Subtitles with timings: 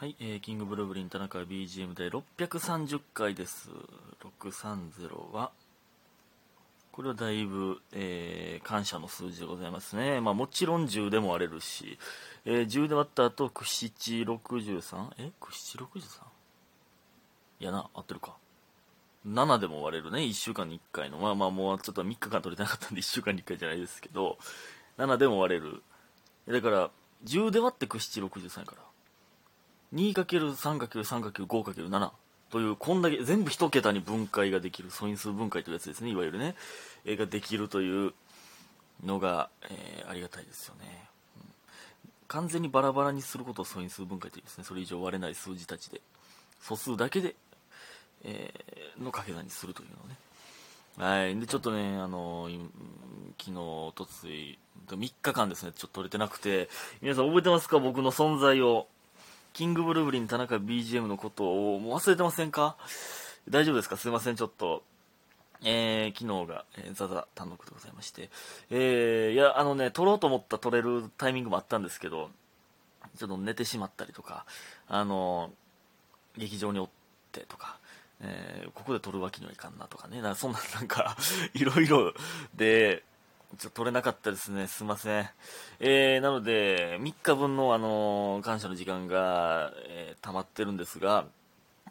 [0.00, 3.68] はい、えー、キングブルーブリン田中 BGM で630回です。
[4.44, 5.50] 630は、
[6.92, 10.20] これはだいぶ、えー感謝の数字でございますね。
[10.20, 11.98] まあもちろん10でも割れるし、
[12.44, 15.14] えー10で割った後、9、7、63?
[15.18, 16.22] え ?9、7、63?
[17.58, 18.36] いやな、合ってるか。
[19.26, 21.18] 7でも割れるね、1週間に1回の。
[21.18, 24.38] まあまあもうちょっと3日間取れてなかったんで1週間に1回じゃないですけど、
[24.96, 25.82] 7でも割れる。
[26.46, 26.90] だから、
[27.24, 28.87] 10で割って9、7、63やから。
[29.94, 32.10] 2×3×3×5×7
[32.50, 36.54] という、こんだけ、全部一桁に分解ができる、素因数分解というやつですね、いわゆるね。
[37.04, 38.12] えーができるという
[39.04, 41.08] のが、えーありがたいですよね。
[41.36, 41.42] うん
[42.28, 44.64] 完全にバラバラにすることを素因数分解というですね。
[44.64, 46.02] それ以上割れない数字たちで、
[46.60, 47.34] 素数だけで、
[48.24, 50.16] えーの掛け算にするというのね。
[50.98, 51.38] はい。
[51.38, 52.58] で、ちょっとね、あのい
[53.38, 56.68] 昨日、おとつい、3日間ですね、ちょっと取れてなくて、
[57.00, 57.78] 皆さん覚えてますか？
[57.78, 58.88] 僕の存在を。
[59.58, 62.76] キングブルーブリン田中 BGM のことをもう忘れてませんか？
[63.50, 63.96] 大丈夫ですか？
[63.96, 64.84] すいません、ちょっと。
[65.64, 68.30] えー、昨日が、えーザザ単独でございまして。
[68.70, 72.30] えー、いや、あのね、撮ろうと思った撮れるタイミングもあったんですけど、
[73.18, 74.46] ちょっと寝てしまったりとか、
[74.86, 75.50] あの
[76.36, 76.88] 劇場におっ
[77.32, 77.80] てとか、
[78.20, 81.16] えーここで撮るわけにはいかんなとかね、なんかそんななんか、
[81.54, 82.14] いろいろ
[82.54, 83.02] で、
[83.56, 84.66] ちょっと撮れなかったですね。
[84.66, 85.28] すいません。
[85.80, 91.24] えー、なので、3日分の、あのー感謝の時間が、えー溜まってるんですが、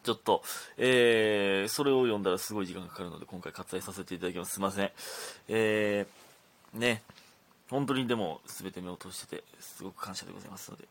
[0.04, 0.42] ちょっと、
[0.76, 4.54] えー、それを読んだらすごい時間がかかるので、今回割愛させていただきます。
[4.54, 4.90] すいません。
[5.48, 7.02] えー、ね、
[7.68, 10.84] 本当にでも、すべて目を通してて、すごく感謝でございますので、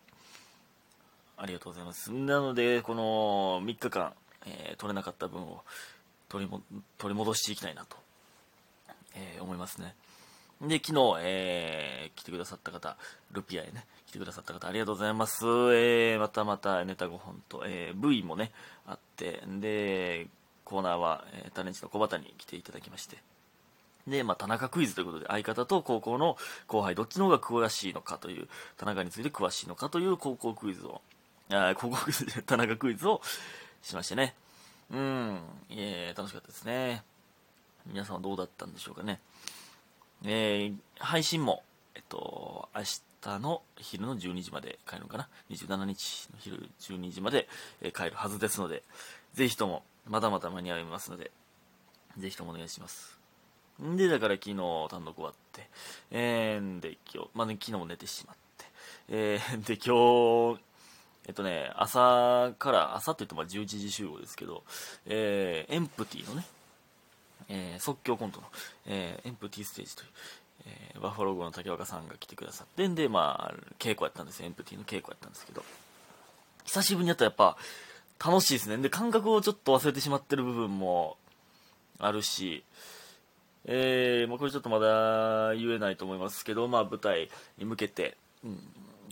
[1.38, 2.12] ありがとうございます。
[2.12, 4.14] なので、この3日間、
[4.46, 5.64] えー取れなかった分を
[6.28, 6.62] 取りも
[6.98, 7.96] 取り戻していきたいなと、
[9.16, 9.96] えー思いますね。
[10.62, 12.98] で、昨日、えー来てくださった方、
[13.32, 15.46] ルピアへね、来てくださった方、ありがとうございます。
[15.46, 18.52] えーまたまたネタ5本と、えー V もね、
[18.88, 20.28] あって、で、
[20.66, 23.18] コーナーは、えータレンチの小畑に来ていただきまして、
[24.08, 28.48] で、まあ、田中クイズということで、相方と高校の後輩、どっちの方が詳しいのかという、
[28.78, 31.02] 田中について詳しいのかという高校クイズを、
[31.52, 33.22] あ高校クイズで 田中クイズを
[33.84, 34.36] しましてね。
[34.90, 37.04] うん、えー楽しかったですね。
[37.86, 39.20] 皆さんはどうだったんでしょうかね。
[40.24, 41.64] えー配信も、
[41.96, 42.82] えっと、明
[43.22, 47.48] 日の昼の12時まで帰るのかな ?27 日の昼12時まで、
[47.82, 48.84] え帰るはずですので、
[49.34, 51.32] ぜひとも、まだまだ間に合いますので、
[52.18, 53.20] ぜひともお願いします。
[53.84, 54.56] んで、だから昨日
[54.90, 55.70] 単独終わって、
[56.12, 58.66] えー、で、今日、まあね、昨日も寝てしまって、
[59.10, 60.62] えー、で、今日、
[61.28, 64.64] えっとね、朝から、朝って言っても11時集合ですけど、
[65.06, 66.46] えー、エンプティのね、
[67.50, 68.48] えー即興コントの、
[68.88, 70.10] えーエンプティステージという、
[70.66, 74.48] えーバッファロー号の竹若さんが来てくださってんで、まあ、稽古やったんですよ。
[74.48, 75.64] エンプティの稽古やったんですけど、
[76.66, 77.58] 久しぶりにやったらやっぱ
[78.20, 78.78] 楽しいですね。
[78.78, 81.18] で、感覚をちょっと忘れてしまってる部分も
[82.00, 82.64] あるし、
[83.66, 88.60] えー、まあ、これちょっとまだ言えないと思いますけど、まあ、舞台に向けて、うん、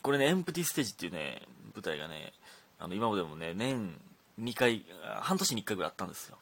[0.02, 1.42] これね、エンプティステージっていうね、
[1.74, 2.34] 舞台がね、
[2.80, 3.98] あの、今までもね、年
[4.40, 4.86] 2回、
[5.22, 6.38] 半年に1回ぐらいあったんですよ。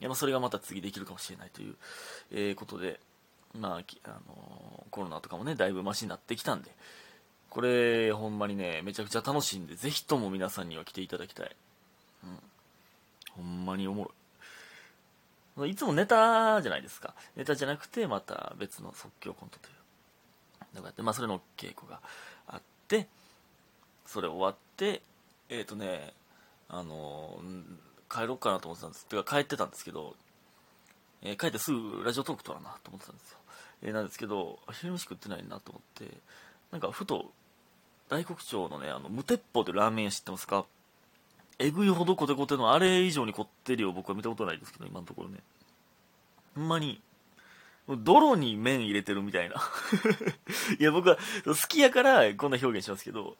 [0.00, 1.76] まあ、それがまた次できるかもしれないという、
[2.32, 3.00] えーことで、
[3.58, 6.70] まあ、あのーコロナとかもね、だいぶマシになってきたんで、
[7.50, 11.56] これ、ほんまにね、めちゃくちゃ楽しいんで、ぜひとも皆さんには来ていただきたい。
[12.24, 12.38] うん。
[13.36, 14.10] ほんまにおも
[15.56, 15.70] ろい。
[15.70, 17.14] いつもネタじゃないですか。
[17.36, 19.74] ネタじゃなくて、また別の即興コントという。
[20.74, 22.00] のがあって、まあ、それの稽古が
[22.48, 23.06] あって、
[24.06, 25.02] それ終わって、
[25.48, 26.12] えっ、とね、
[26.68, 29.06] あのー帰ろうかなと思ってたんです。
[29.06, 30.14] てか、帰ってたんですけど、
[31.22, 33.38] えー帰ってすぐラジオトーク撮らなと思ってたんですよ。
[33.82, 36.16] えーなんですけど、昼飯食ってないなと思って、
[36.70, 37.32] なんかふと、
[38.08, 40.64] 大黒町のね、あの、無鉄砲というラーメン屋知ってますか？
[41.58, 45.38] えぐいほどコテコテのあれ以上にこってりを僕は見たことないですけど、今のところね。
[46.54, 47.00] ほんまに、
[47.88, 49.56] 泥に麺入れてるみたいな。
[50.78, 53.36] いや、僕は好きやからこんな表現しますけど、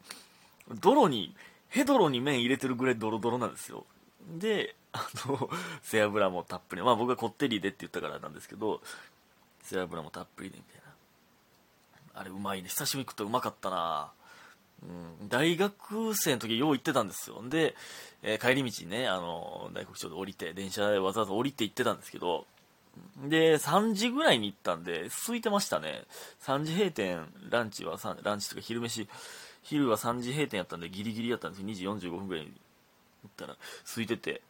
[0.80, 1.34] 泥に、
[1.68, 3.84] ヘドロに麺入れてるぐらいドロドロなんですよ。
[4.26, 5.50] で、あの、
[5.82, 6.82] 背脂もたっぷり。
[6.82, 8.80] まあ僕はこってりでって言ったからなんですけど、
[9.62, 10.82] 背脂もたっぷりでみたい
[12.14, 12.20] な。
[12.20, 12.68] あれうまいね。
[12.68, 14.12] 久しぶりに食ったらうまかったな
[15.20, 17.42] うん、大学生の時よう行ってたんですよ。
[17.48, 17.74] で、
[18.22, 22.46] えー帰り道にね、あの、大黒町で降りて、電車でわざわざ降りて行ってたんですけど、
[23.26, 26.04] で、3時ぐらいに行ったんで、空いてましたね。
[26.42, 29.08] 3時閉店、ランチは、ランチとか昼飯、
[29.62, 31.68] 昼は3時閉店やったんでギリギリやったんですよ。
[31.68, 32.52] 2時45分ぐらいに
[33.24, 34.42] 行ったら、空いてて、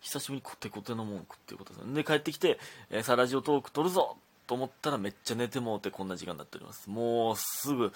[0.00, 2.58] 久しぶりにコテコテのもん食っていうことですで、帰ってきて、
[2.90, 4.16] えーさラジオトーク撮るぞ
[4.46, 6.90] と思ったらめっちゃ寝てもうてこんな時間になっております。
[6.90, 7.92] もうすぐ、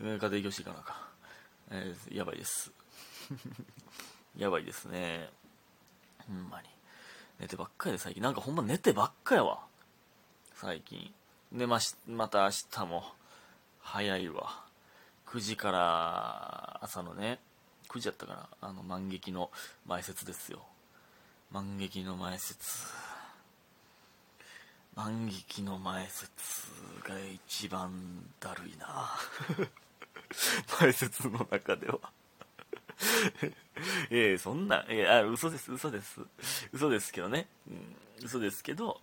[0.00, 1.08] 家庭教師行かなか。
[1.70, 2.70] えー、やばいです。
[4.38, 5.28] やばいですね。
[6.26, 6.68] ほんまに。
[7.40, 8.22] 寝てばっかりで最近。
[8.22, 9.66] なんかほんま寝てばっかやわ。
[10.54, 11.12] 最近。
[11.52, 13.04] でましまた明日も。
[13.80, 14.64] 早いわ。
[15.26, 17.38] 9時から朝のね。
[17.88, 19.50] 9時やったかなあの万劇の
[19.86, 20.62] 前説ですよ
[21.50, 22.86] 万劇の前説
[24.94, 26.32] 万劇の前説
[27.08, 27.14] が
[27.46, 27.90] 一番
[28.40, 29.10] だるいな
[30.80, 31.98] 前説の中では
[34.10, 36.20] ええそんな、ええあ、嘘です、嘘です。
[36.72, 37.46] 嘘ですけどね。
[37.68, 39.00] うん、嘘ですけど、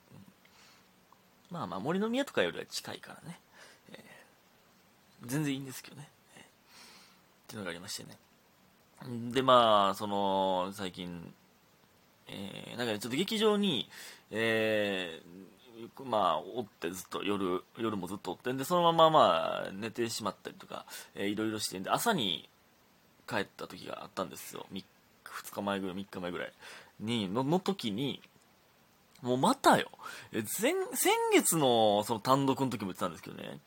[1.49, 3.39] まあまあ、森の宮とかよりは近いからね。
[3.91, 6.09] えー、全然いいんですけどね。
[6.35, 6.45] えー、っ
[7.47, 8.17] ていうのがありましてね。
[9.31, 11.33] で、まあ、その、最近、
[12.27, 13.89] えー、なんかね、ちょっと劇場に、
[14.31, 22.49] えー、まあ、おってずっと夜、夜もずっとおってんで、そのまままあ、寝てしまったりとか、えー、いろいろしてんで、朝に
[23.27, 24.65] 帰った時があったんですよ。
[24.71, 24.83] 2
[25.51, 26.53] 日前ぐらい、3日前ぐらい
[26.99, 28.21] に、の、の時に、
[29.21, 29.89] もうまたよ。
[30.31, 33.59] え、前、先月のその単独の時も言ってたんですけどね、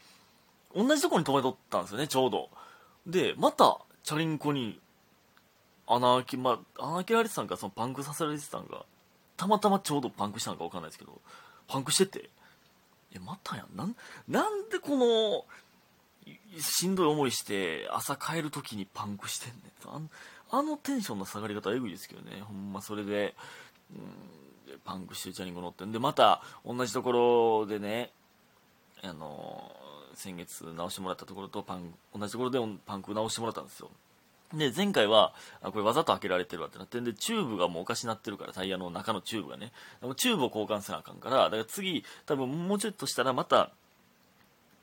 [0.75, 2.51] 同じとこに止めとったんですよね、ちょうど。
[3.07, 4.81] で、また、チャリンコに
[5.89, 8.85] 穴開き、まあ、穴開けられてたんか、そのパンクさせられてたんか、
[9.37, 11.21] たまたまちょうどパンクしたのか分かんないですけど、
[11.67, 12.31] パンクしてて、
[13.15, 13.77] え、またやん。
[13.77, 13.97] なん、
[14.29, 15.45] なんでこの、
[16.61, 19.61] しんどい思いして、朝帰るときにパンクしてんね
[19.97, 20.11] ん。
[20.51, 22.41] あのテンションの下がり方えぐいですけどね。
[22.41, 23.35] ほんまそれで、
[23.95, 23.99] う
[24.75, 28.11] ん、パンクしてチャリンコ乗ってんで、また同じところでね、
[29.03, 29.71] あの
[30.15, 33.91] 先月直してもらったところとパン、同じところでパンク直してもらったんですよ。
[34.55, 39.73] で、前回は、あ、これわざと開けられてるわってなってんで、チューブがもうおかしなってるから、タイヤの中のチューブがね。
[40.17, 43.71] チューブを交換せなあかんから、だから次、多分もうちょっとしたらまた、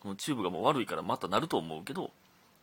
[0.02, 2.12] このチューブがもう悪いからまたなると思うけど、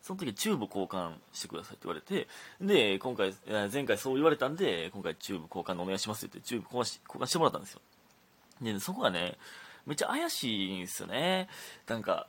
[0.01, 2.29] その時チューブ交換してくださいって言われて、
[2.61, 3.35] で、今回、
[3.73, 7.81] 前回そう言われたんで、今回チューブ交換お願いしますって言って、チューブ交換し交換してもらったんですよ。
[8.61, 9.39] で、そこがね、
[9.87, 11.49] めっちゃ怪しいんですよね。
[11.89, 12.29] なんか、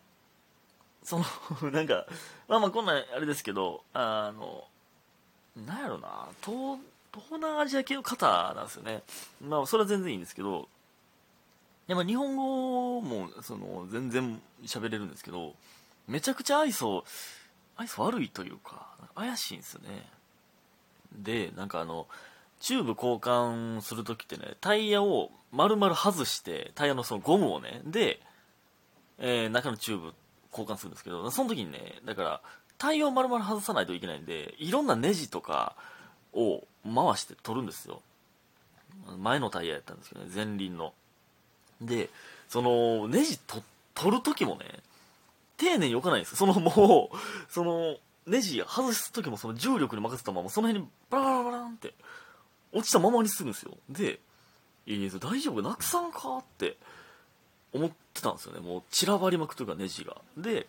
[1.04, 1.26] その
[1.72, 2.06] なんか、
[2.48, 4.68] まあまあこんなあれですけど、あの、
[5.56, 6.80] なんやろな、東、
[7.14, 9.04] 東南アジア系の方なんですよね。
[9.42, 10.68] まあそれは全然いいんですけど、
[11.88, 15.56] でも日本語も、その、全然喋れるんですけど、
[16.08, 17.04] めちゃくちゃ愛想、
[17.76, 20.10] 愛想悪いというか、怪しいんですよね。
[21.14, 22.08] で、なんかあの、
[22.60, 28.22] チューブ交換するときってね、タイヤを丸々外して、タイヤのそのゴムをね、で、
[29.18, 30.14] えー、中のチューブ
[30.58, 32.42] 交換するんですけど、その時にね、だから、
[32.78, 35.76] タイヤを丸々外さないといけないんで、いろんなネジとか
[36.34, 38.02] を回して取るんですよ。
[39.18, 40.94] 前のタイヤやったんですけどね、前輪の。
[41.82, 42.10] で、
[42.50, 43.62] その、ネジと
[43.96, 44.66] 取る時もね、
[45.58, 51.94] 丁寧に置かないんですそのもう、その、ネジ外す時もその重力に任せたまま、その辺にバラバラバランって
[52.72, 53.78] 落ちたままにするんですよ。
[53.90, 54.20] で、
[54.86, 55.62] いや大丈夫？
[55.62, 56.38] なくさんか？
[56.38, 56.78] って
[57.74, 58.60] 思ってたんですよね。
[58.60, 60.18] もう散らばりまくというかネジが。
[60.38, 60.68] で、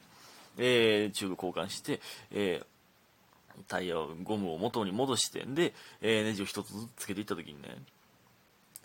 [0.58, 7.76] えー、チューブ交換して、えー、タイヤを、ゴムを元に戻して、で、えー、ネジを1つずつつけていった時にね、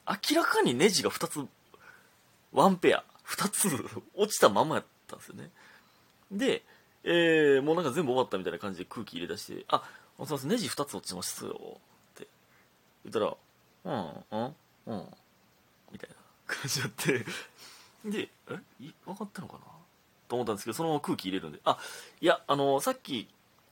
[0.08, 1.48] 明らかにネジが2つ、
[2.52, 3.68] ワンペア、2つ
[4.16, 5.52] 落ちたままやったんですよね。
[6.32, 6.64] で、
[7.04, 9.84] えー、もうなんか全部終わったみたいな感じで空気入れ出して、あ、
[10.26, 11.80] すいません、ネジ2つ落ちますよ、
[12.16, 12.28] って
[13.06, 13.36] 言ったら、
[13.86, 14.56] うん、うん、
[14.88, 15.14] うん、
[15.92, 17.26] みたいな感じになって、
[18.06, 18.60] で、え？
[19.06, 19.60] 分かったのかな？
[20.28, 21.78] と思ったんですけど、そのまま空気入れるんで、あ、
[22.22, 23.28] いや、あの、さっき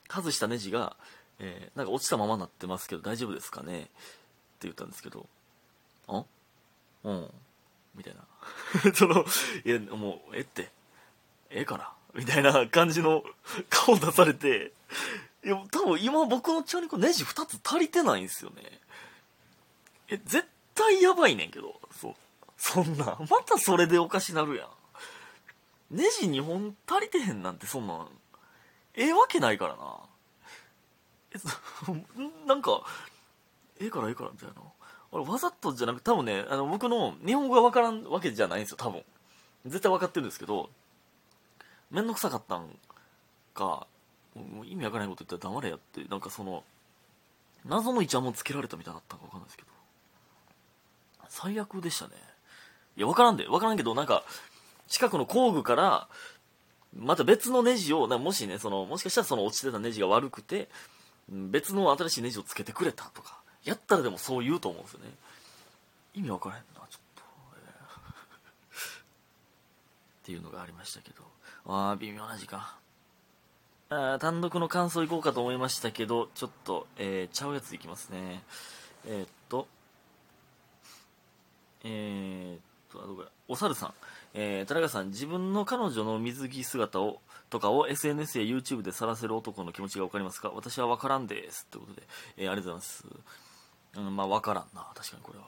[0.10, 0.96] 外したネジが、
[1.40, 3.82] えー、なんか落ちたままになってますけど大丈夫ですかね？
[3.82, 3.90] って
[4.62, 5.28] 言ったんですけど、
[6.08, 6.24] あ？
[7.04, 7.30] うん。
[7.96, 8.94] みたいな。
[8.94, 9.26] その、
[9.66, 10.42] いや、もう、え？
[10.42, 10.72] って、
[11.50, 11.62] え？
[11.62, 13.24] えかなみたいな感じの
[13.70, 14.74] 顔出されて、
[15.46, 18.64] いや、多分今僕のチャリコネジ2つ足りてないんですよね。
[20.10, 22.16] え、絶対やばいねんけど、そう。
[22.58, 24.70] そんな、またそれでおかしなるやん。
[25.92, 28.08] ネジ2本足りてへんなんてそんなん、
[28.94, 30.00] ええわけないからな。
[31.32, 31.38] え、
[32.48, 32.84] なんか、
[33.80, 34.56] ええからええからみたいな。
[35.12, 39.04] 俺わざとじゃなく多分ね、あの、僕の日本語がわからんわけじゃないんですよ、多分。
[39.66, 40.70] 絶対分かってるんですけど、
[41.92, 42.78] めんどくさかったん
[43.54, 43.88] か、
[44.36, 46.64] もう意味わからないこと言ったら黙れやって、なんかその、
[47.66, 49.70] 謎のイチャモンつけられたみたいだったかわかんないですけど、
[51.30, 52.16] 最悪でしたね。
[52.98, 54.26] いや、わからんで、わからんけど、なんか、
[54.88, 56.10] 近くの工具から、
[56.96, 60.70] また別のネジを、なもしね、その、もしかしたらその落ちてたネジが悪くて、
[61.30, 65.12] 別の新しいネジをつけてくれたとか、やったらでもそう言うと思うんですよね。
[66.16, 67.22] 意味わからへんな、ちょっと。
[67.22, 67.24] っ
[70.24, 71.24] ていうのがありましたけど。
[71.68, 72.66] ああ、微妙な時間。
[73.90, 78.44] あ単独の感想いこうかと思いましたけど、ちょっと、えー、ちゃうやついきますね。
[79.06, 79.68] えー、っと、
[81.84, 82.64] えー、っと、
[83.48, 83.94] お猿さん。
[84.34, 90.52] えー、田中さん、自分の彼女の水着姿を、とかを SNS や YouTube で晒せる男の気持ちがわかりますか？
[90.54, 91.66] 私はわからんです。
[91.68, 93.06] ということで、えー、ありがとうございます。
[93.96, 94.86] うん、まあわからんな。
[94.94, 95.46] 確かにこれは。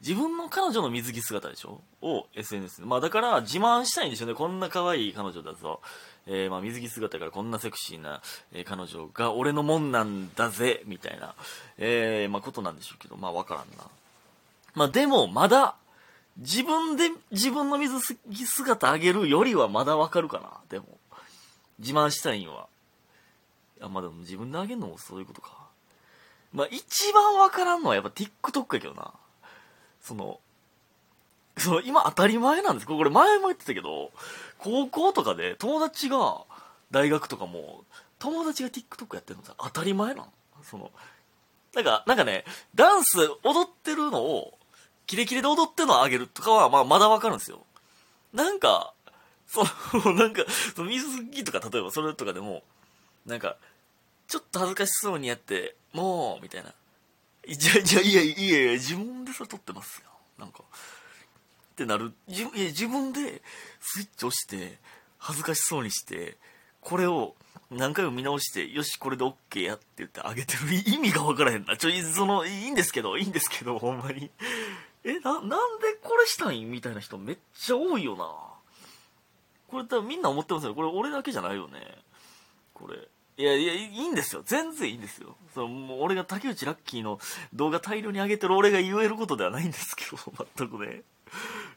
[0.00, 1.82] 自分の彼女の水着姿でしょ？
[2.00, 2.86] を SNS で。
[2.86, 4.34] まあだから自慢したいんでしょうね。
[4.34, 5.80] こんな可愛い彼女だぞ。
[6.26, 11.34] えー、まあ水着姿からこんなセクシーな、えー、彼女が俺のもんなんだぜ、みたいな、
[11.78, 13.84] えー、まあことなんでしょうけど、まあわからんな。
[14.74, 15.74] まあでも、まだ、
[16.40, 18.00] 自分で自分の水
[18.32, 20.50] 着姿あげるよりはまだわかるかな。
[20.68, 20.98] でも。
[21.80, 22.68] 自慢したいんは。
[23.80, 25.50] あ、まあでも自分であげるのもそういうことか。
[26.52, 29.12] まあ一番わからんのはやっぱ TikTok やけどな。
[30.00, 30.40] その、
[31.56, 34.12] その今当たり前なんですこれ前も言ってたけど、
[34.58, 36.42] 高校とかで友達が、
[36.90, 37.84] 大学とかも、
[38.18, 40.28] 友達が TikTok やってるのさ、当たり前なの
[40.62, 40.90] その、
[41.74, 42.44] なんか、なんかね、
[42.74, 44.58] ダンス踊ってるのを、
[45.10, 47.66] キレキレで踊ってのをあげるとかは、まあ、まだわかるんですよ。
[48.32, 48.94] なんか、
[49.48, 49.64] そ
[50.04, 50.44] の、 なんか、
[50.76, 52.62] その水着とか、例えばそれとかでも、
[53.26, 53.56] なんか、
[54.28, 56.72] ちょっと恥ずかしそうにやって、もう、みたいな。
[57.44, 60.10] じゃ、じゃ、いやいやいや、自分でそれ撮ってますよ。
[60.38, 60.62] なんか。
[60.62, 62.12] ってなる。
[62.28, 63.42] 自、いや、自分で
[63.80, 64.78] スイッチ押して、
[65.18, 66.36] 恥ずかしそうにして、
[66.80, 67.34] これを
[67.68, 71.76] 何回も見直して、よし、これで OK やって言ってあげてる意味がわからへんな。
[71.76, 74.30] ちょ、その、いいんですけど、いいんですけど、ほんまに。
[75.04, 78.26] え、な、なんでこれしたんみたいな人めっちゃ多いよな。
[79.68, 80.74] これ多分みんな思ってますよ。
[80.74, 81.80] これ俺だけじゃないよね。
[82.74, 82.96] これ。
[83.36, 84.42] いやいや、いいんですよ。
[84.44, 85.36] 全然いいんですよ。
[85.54, 87.18] そのもう俺が竹内ラッキーの
[87.54, 90.18] 動画大量に上げてる俺が言えることではないんですけど、
[90.56, 91.02] 全くね。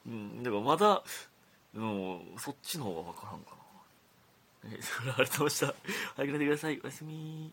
[0.05, 1.03] うん、でもまだ、
[1.73, 3.51] もう、そっちの方がわからんか
[4.65, 4.77] な。
[4.77, 5.91] え、そ れありがとうございました。
[6.15, 6.81] 早く寝てください。
[6.83, 7.51] おやすみ